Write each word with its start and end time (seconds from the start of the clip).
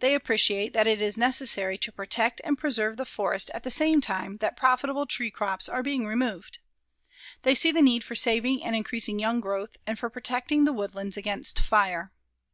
They 0.00 0.14
appreciate 0.14 0.72
that 0.72 0.86
it 0.86 1.02
is 1.02 1.18
necessary 1.18 1.76
to 1.76 1.92
protect 1.92 2.40
and 2.42 2.56
preserve 2.56 2.96
the 2.96 3.04
forest 3.04 3.50
at 3.52 3.64
the 3.64 3.70
same 3.70 4.00
time 4.00 4.38
that 4.38 4.56
profitable 4.56 5.04
tree 5.04 5.30
crops 5.30 5.68
are 5.68 5.82
being 5.82 6.06
removed. 6.06 6.60
They 7.42 7.54
see 7.54 7.70
the 7.70 7.82
need 7.82 8.02
for 8.02 8.14
saving 8.14 8.64
and 8.64 8.74
increasing 8.74 9.18
young 9.18 9.42
growth 9.42 9.76
and 9.86 9.98
for 9.98 10.08
protecting 10.08 10.64
the 10.64 10.72
woodlands 10.72 11.18
against 11.18 11.58
fire. 11.58 12.12